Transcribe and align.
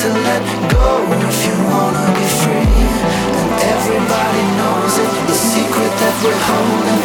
to 0.00 0.08
let 0.08 0.42
go 0.72 1.04
if 1.28 1.46
you 1.46 1.52
wanna 1.68 2.06
be 2.16 2.24
free. 2.40 2.72
And 3.38 3.50
everybody 3.74 4.42
knows 4.56 4.96
it, 4.96 5.10
the 5.28 5.34
secret 5.34 5.92
that 6.00 6.14
we're 6.24 6.42
holding. 6.48 6.99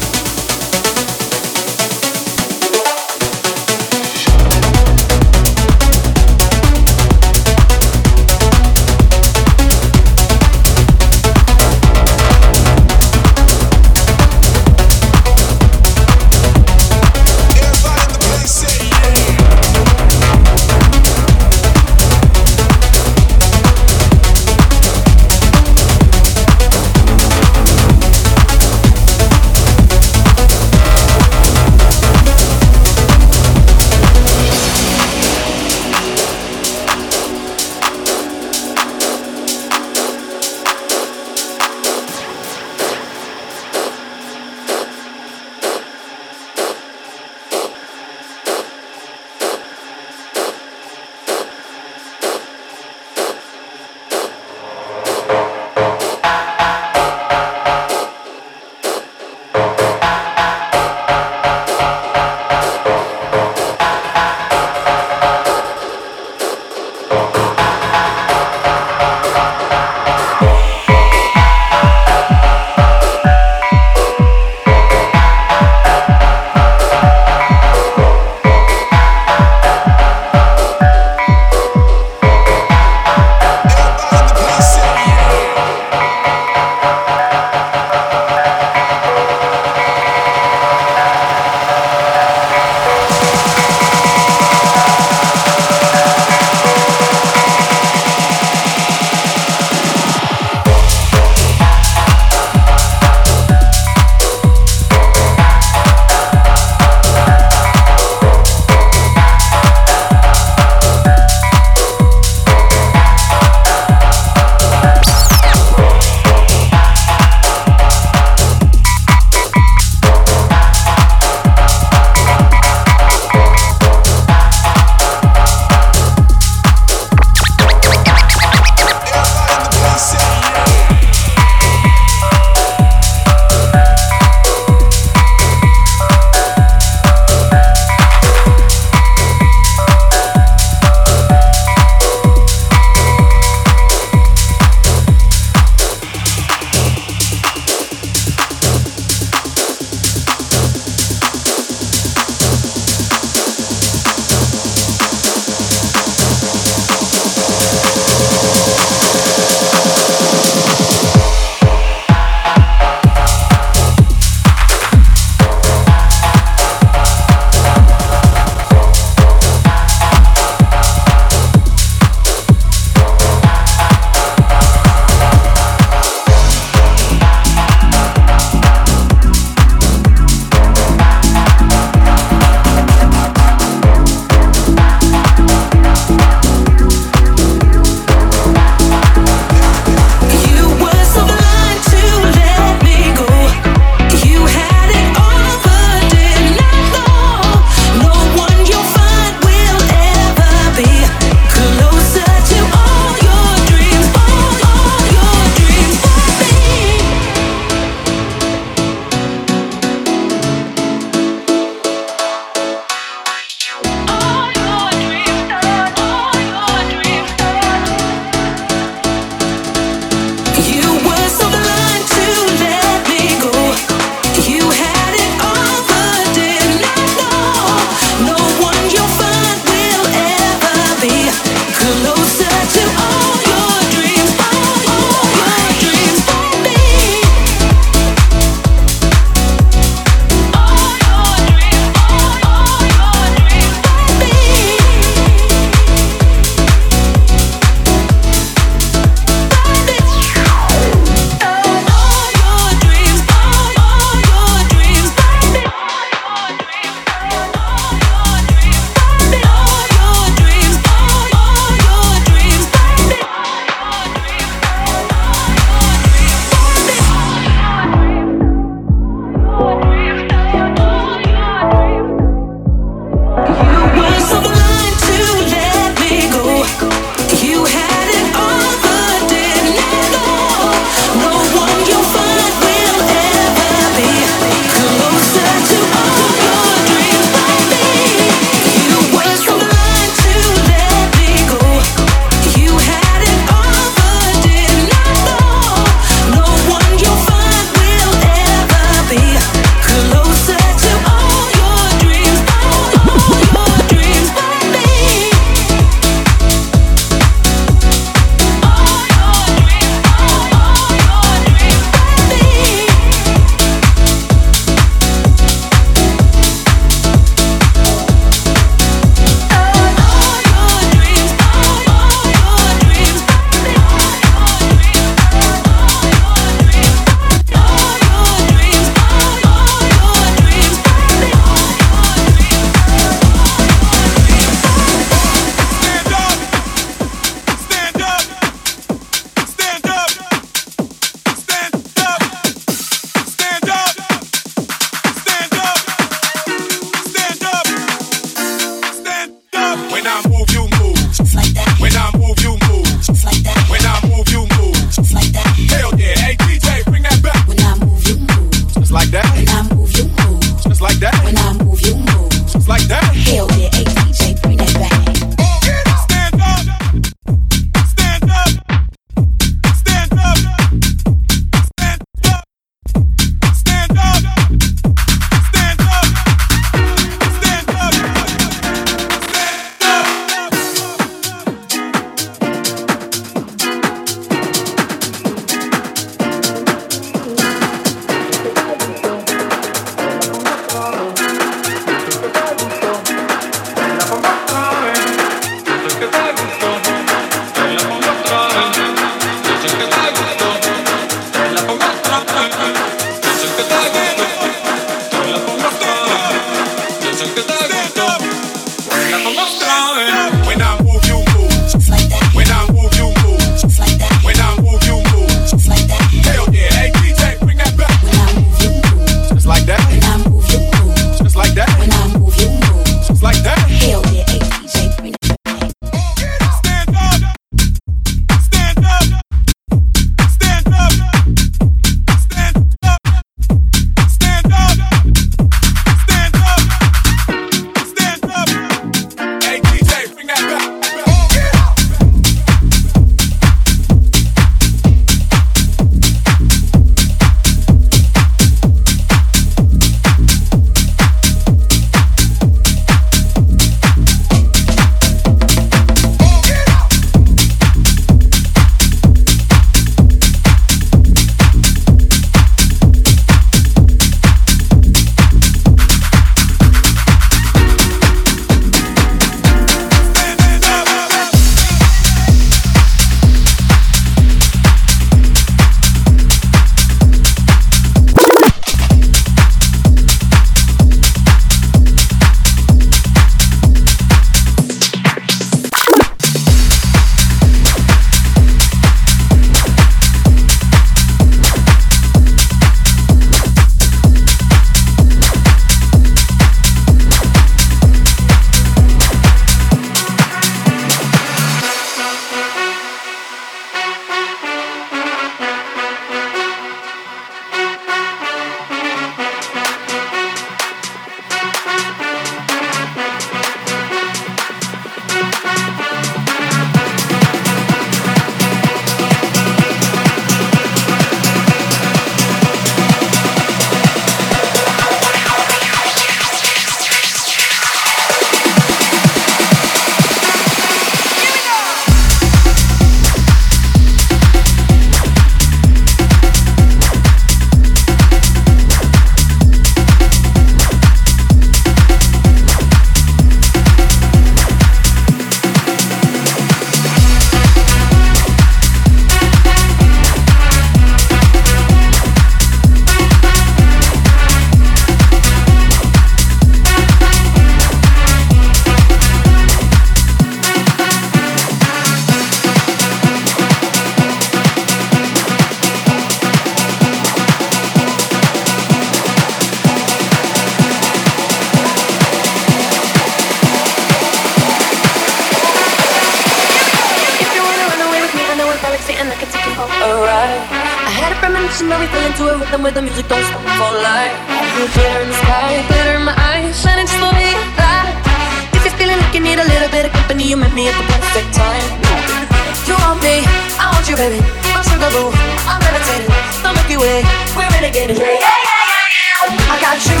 You, 593.92 593.96
baby. 593.98 594.20
My 594.56 594.62
sugar 594.64 594.88
boo, 594.88 595.12
I'm 595.44 595.60
meditating. 595.60 596.08
The 596.40 596.50
Milky 596.56 596.76
Way, 596.80 597.04
we're 597.36 597.50
renegading. 597.52 597.98
Yeah, 597.98 598.08
yeah, 598.08 598.24
yeah, 598.24 599.28
yeah. 599.28 599.52
I 599.52 599.56
got 599.60 599.76
you, 599.84 600.00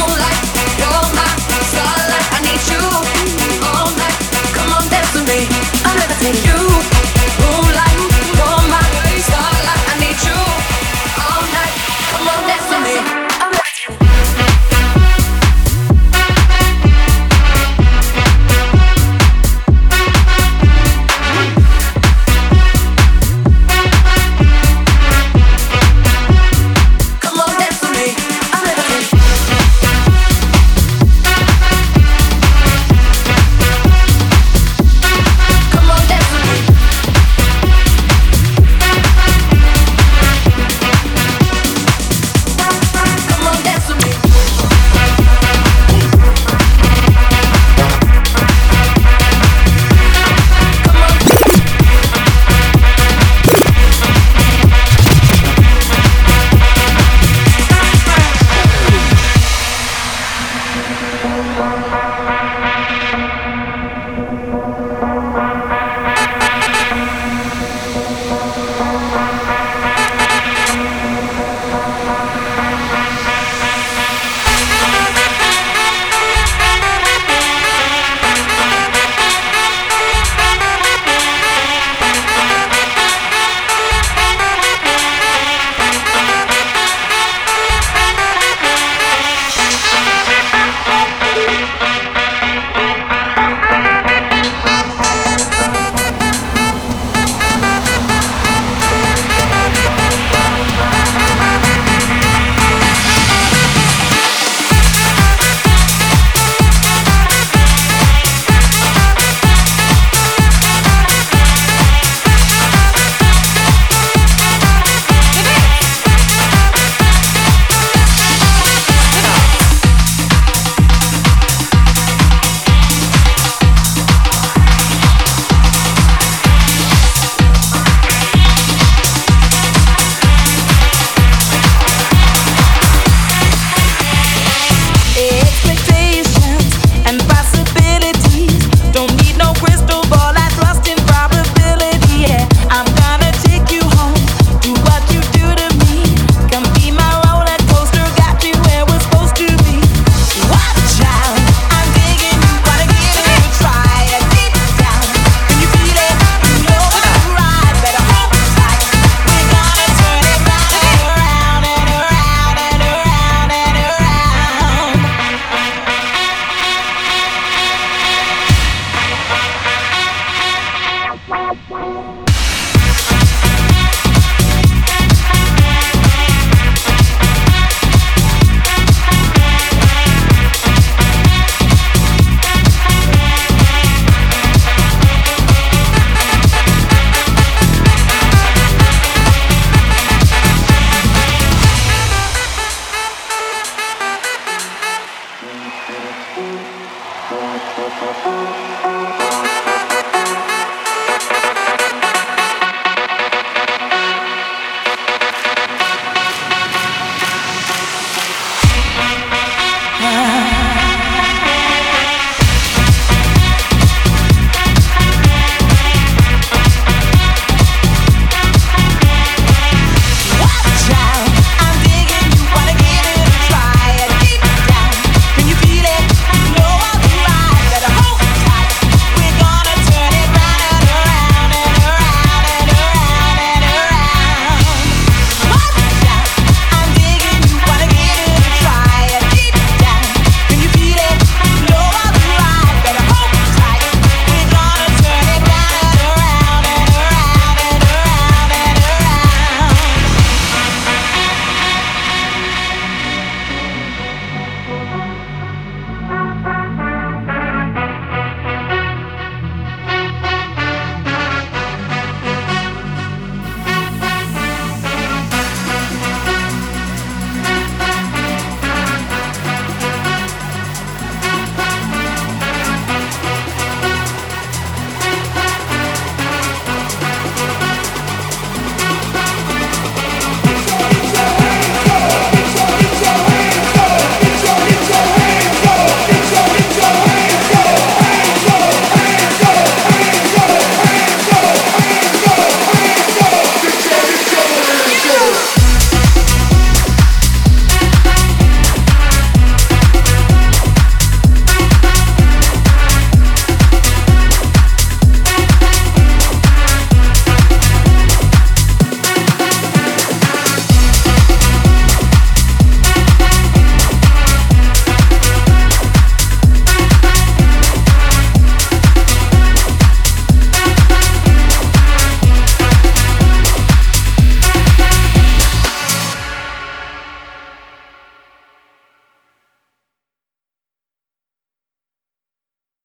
moonlight, 0.00 0.40
you're 0.80 1.04
my 1.12 1.28
starlight. 1.72 2.26
I 2.32 2.40
need 2.40 2.62
you 2.72 2.80
all 3.68 3.90
night. 4.00 4.16
Come 4.56 4.72
on, 4.72 4.88
dance 4.88 5.12
with 5.12 5.28
me. 5.28 5.44
I'm 5.84 5.96
levitating 5.98 6.40
you. 6.48 6.75